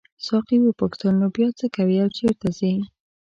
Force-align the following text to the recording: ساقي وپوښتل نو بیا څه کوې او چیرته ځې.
ساقي 0.25 0.57
وپوښتل 0.61 1.13
نو 1.21 1.27
بیا 1.35 1.47
څه 1.59 1.65
کوې 1.75 1.97
او 2.03 2.09
چیرته 2.17 2.47
ځې. 2.57 2.73